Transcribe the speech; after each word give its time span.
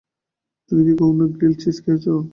তুমি 0.71 0.81
কি 0.87 0.93
কখনো 0.99 1.23
গ্রীলড 1.33 1.57
চীজ 1.61 1.77
খেয়েছ? 1.83 2.05